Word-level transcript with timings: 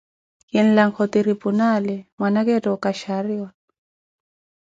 Kinlankha 0.51 0.99
o 1.05 1.09
tiripunaale, 1.15 1.95
mwnaka 2.19 2.51
eetta 2.55 2.69
okashaariwa. 2.77 3.49